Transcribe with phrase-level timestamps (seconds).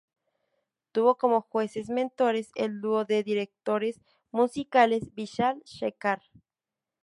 [0.93, 6.23] Tuvo como jueces-mentores al dúo de directores musicales Vishal-Sekhar.